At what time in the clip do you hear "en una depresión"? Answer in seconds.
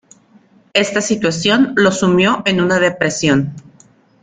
2.47-3.53